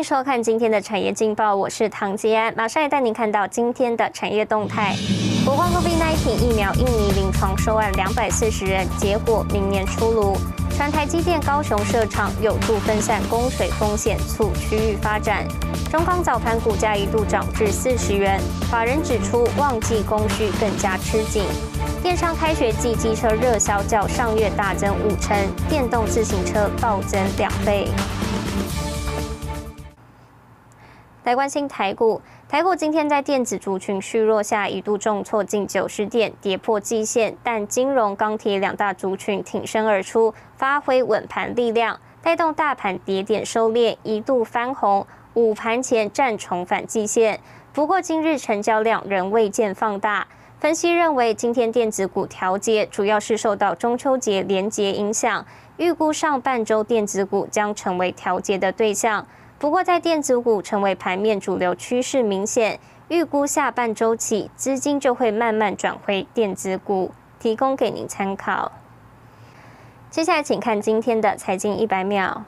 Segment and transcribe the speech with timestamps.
[0.00, 4.96] 迎收看今天的产业劲报，我是唐吉安，马上来带您看到今天的产业动态。
[5.44, 10.34] 国光 COVID-19 疫苗印尼临床收案两百四十人，结果明年出炉。
[10.74, 15.46] 传台积电高雄设厂有助分散供水风险，促区域发展。
[15.90, 18.40] 中钢早盘股价一度涨至四十元，
[18.70, 21.44] 法人指出旺季供需更加吃紧。
[22.02, 25.36] 电商开学季机车热销较上月大增五成，
[25.68, 27.86] 电动自行车暴增两倍。
[31.22, 37.36] 来关心台股，台股今天在电子族群虚弱下，一度重挫近九十点，跌破季线。
[37.42, 45.06] 但金融、钢铁两大族群挺身而出，发挥稳盘力量，带动大盘跌点收敛，一度翻红。
[45.34, 47.38] 午盘前暂重返季线，
[47.74, 50.26] 不过今日成交量仍未见放大。
[50.58, 55.44] 分析认为，今天电子股调节主要是受到中秋节连结影响，
[55.76, 59.26] 预估上半周电子股将成为调节的对象。
[59.60, 68.72] 不过，在电子股成为盘面主流趋势明显，预估下半周起资金就会慢慢转回电子股，提供给您参考。
[70.08, 72.44] 接下来，请看今天的财经一百秒。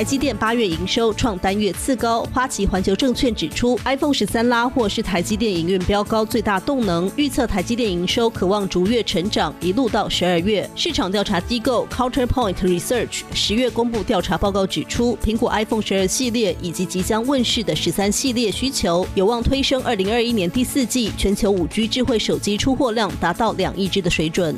[0.00, 10.66] 台积电八月营收创单月次高，花旗环球证券指出，iPhone 十三拉货是台积电营运飙高最大动能，预测台积电营收渴望逐月成长，一路到十二月。
[10.74, 24.56] 市场调查机构 Counterpoint Research 十月公布调查报告指出，苹果 iPhone 十二系列以及即将问世的十三系列需求有望推升二零二一年第四季全球五 G 智慧手机出货量达到两亿只的水准。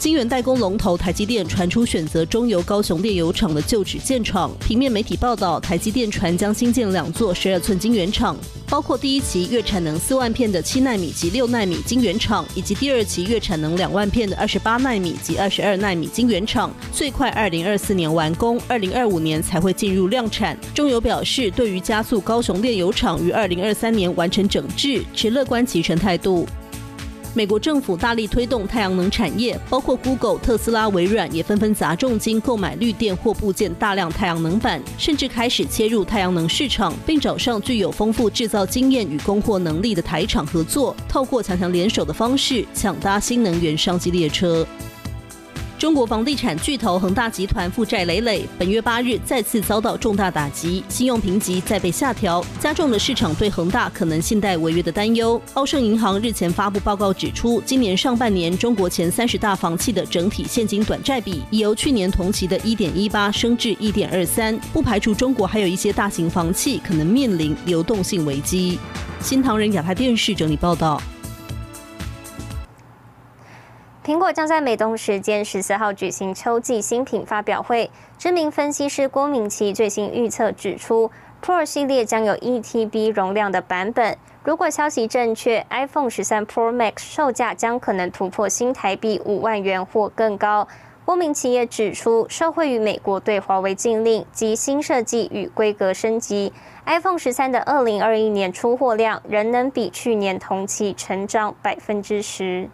[0.00, 4.50] 晶圆代工龙头台积电传出选择中油高雄炼油厂的旧址建厂。
[4.58, 8.34] 平面媒体报道，台积电传将新建两座十二寸晶圆厂，
[8.66, 20.56] 包括第一期月产能四万片的七纳米及六纳米晶圆厂，以及第二期月产能两万片的二十八纳米及二十二纳米晶圆厂，最快二零二四年完工，二零二五年才会进入量产。
[20.74, 26.46] 中油表示，对于加速高雄炼油厂于二零二三年完成整治，持乐观其成态度。
[27.32, 44.66] 美国政府大力推动太阳能产业，包括 Google、特斯拉、微软也纷纷砸重金购买绿电或部件大量太阳能板，甚至开始切入太阳能市场，并找上具有丰富制造经验与供货能力的台厂合作，透过强强联手的方式抢搭新能源商机列车。
[45.80, 55.40] 中国房地产巨头恒大集团负债累累，本月八日再次遭到重大打击，信用评级再被下调，加重了市场对恒大可能信贷违约的担忧。
[55.54, 68.78] 澳盛银行日前发布报告指出，今年上半年中国前三十大房企的整体现金短债比已由去年同期的一点一八升至一点二三，不排除中国还有一些大型房企可能面临流动性危机。
[69.22, 71.00] 新唐人亚太电视整理报道。
[74.10, 77.88] 苹果将在美东时间十四号举行秋季新品发表会。
[78.18, 81.08] 知名分析师郭明奇最新预测指出
[81.40, 84.18] ，Pro 系列将有1 TB 容量的版本。
[84.42, 90.66] 如果消息正确，iPhone 十三 Pro Max 售价将可能突破新台币五万元或更高。
[91.04, 96.52] 郭明奇也指出，受惠于美国对华为禁令及新设计与规格升级
[96.84, 102.68] ，iPhone 十三的二零二一年出货量仍能比去年同期成长百分之十。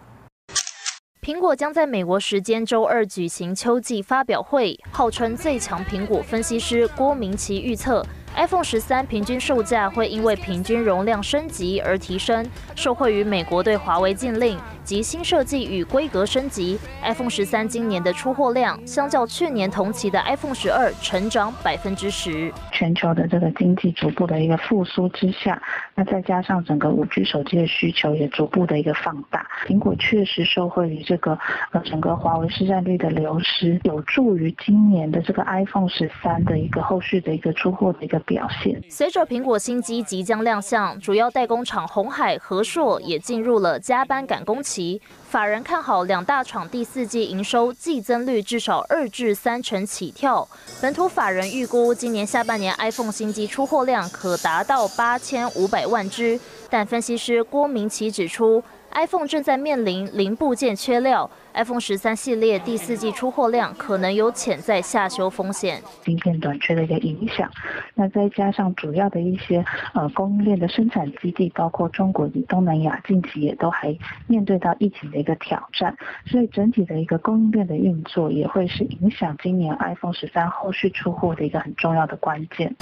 [1.27, 8.01] 苹果将在美国时间周二举行秋季发表会，号称最强苹果分析师郭明奇预测。
[8.33, 16.79] iPhone 十三平均售价会因为平均容量升级而提升，受惠于美国对华为禁令及新设计与规格升级。
[17.03, 22.53] iPhone 十三今年的出货量相较去年同期的 iPhone 十二成长百分之十。
[22.77, 25.59] 全球的这个经济逐步的一个复苏之下，
[25.95, 31.39] 那再加上整个五 G 手机的需求也逐步的一个放大，苹果确实受惠于这个
[31.71, 38.21] 呃整个华为市占率的流失，有助于今年的这个 iPhone 十三的一个后续的一个出货的一个。
[38.27, 38.81] 表现。
[38.89, 45.01] 随着苹果新机即将亮相，主要代工厂红海、和硕也进入了加班赶工期。
[45.29, 50.47] 法人看好两大厂第四季营收季增率至少二至三成起跳。
[50.81, 56.39] 本土法人预估今年下半年 iPhone 新机出货量可达到八千五百万只，
[56.69, 58.63] 但分析师郭明奇指出。
[58.97, 65.79] iPhone 正在面临零部件缺料，iPhone 十三系列第四季出货量可能有潜在下修风险。
[66.03, 67.47] 芯片短缺的一个影响，
[67.93, 69.63] 那再加上主要的一些
[69.93, 73.95] 呃供应链的生产基地，包括中国及东南亚，近期也都还
[74.25, 75.95] 面对到疫情的一个挑战，
[76.25, 82.75] 所以整体的一个供应链的运作也会是影响今年 iPhone 十三后续出货的一个很重要的关键。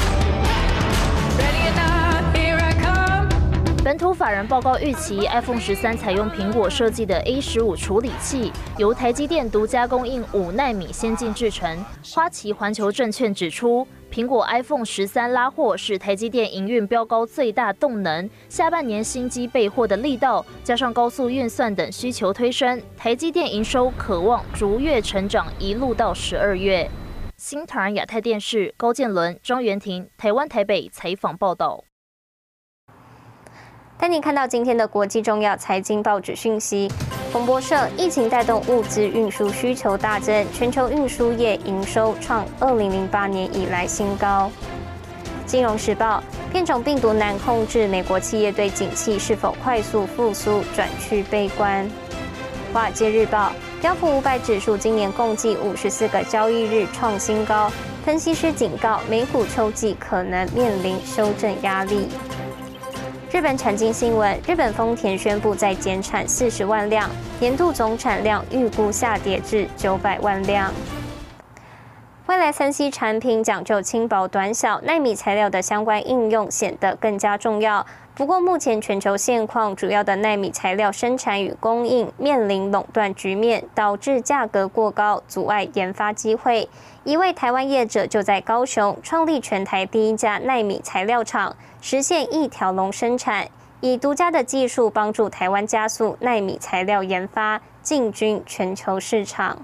[3.86, 11.86] 本土法人报告预期，iPhone 十三采用苹果设计的 A 十五处理器，由台积电独家供应五纳米先进制程。
[12.12, 18.28] 花旗环球证券指出，苹果 iPhone 十三拉货是台积电营运飙高最大动能。
[18.50, 26.90] 下半年新机备货的力道，加上高速运算等需求推升，台积电营收渴望逐月成长，一路到十二月。
[27.38, 31.84] 新唐亚太电视高建伦、庄元婷，台湾台北采访报道。
[33.98, 36.92] 带您看到今天的国际重要财经报纸讯息。
[37.32, 44.52] 彭博社：疫情带动物资运输需求大增，全球运输业营收创二零零八年以来新高。
[45.46, 46.22] 金融时报：
[46.52, 51.90] 变种病毒难控制，美国企业对景气是否快速复苏转趋悲观。
[52.74, 57.72] 华尔街日报：标普五百指数今年共计五十四个交易日创新高，
[58.04, 62.10] 分析师警告，美股秋季可能面临修正压力。
[63.32, 70.72] 日本产经新闻：日本丰田宣布再减产四十万辆，年度总产量预估下跌至九百万辆。
[72.28, 77.86] 未来三 C 产品讲究轻薄短小，纳米材料的相关应用显得更加重要。
[78.16, 86.68] 不过，目前全球现况，主要的纳米材料生产与供应面临垄断局面，导致价格过高，阻碍研发机会。
[87.04, 91.56] 一位台湾业者就在高雄创立全台第一家纳米材料厂。
[91.80, 93.48] 实现一条龙生产，
[93.82, 99.64] 以独家的技术帮助台湾加速纳米材料研发，进军全球市场。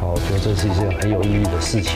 [0.00, 1.92] 好，我觉得这是一件很有意义的事情。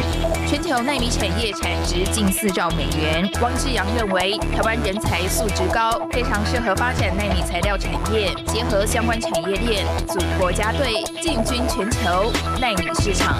[0.46, 3.26] 全球纳米产业产值近四兆美元。
[3.40, 12.30] 汪志阳认为，台湾人才素质高，非常适合发展纳米材料产业，结合相关产业链，组国家队，进军全球
[12.61, 13.38] 纳米市场。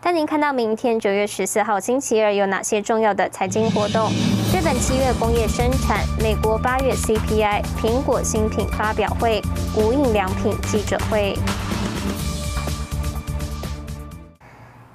[0.00, 4.10] 带您看到明天九月十四号星期二有哪些重要的财经活动。
[4.50, 9.42] 日本七月工业生产，美国八月 CPI，苹果新品发表会，
[9.76, 11.38] 无印良品记者会。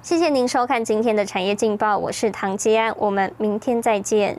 [0.02, 4.36] 谢谢您收看今天的产业劲报，我是唐吉安，我们明天再见。